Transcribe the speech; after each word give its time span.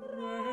Right. 0.00 0.43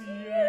Yeah. 0.00 0.45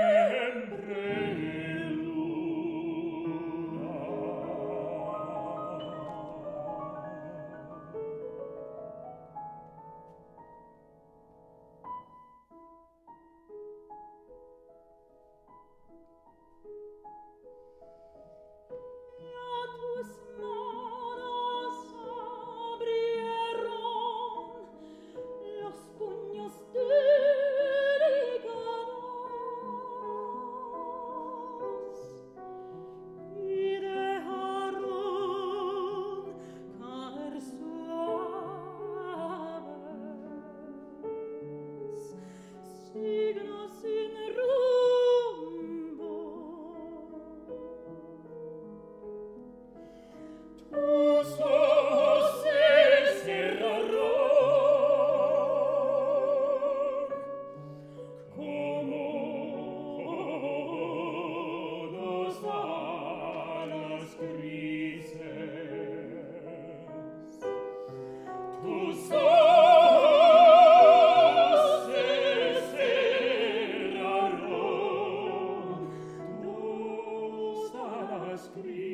Christ. 78.53 78.86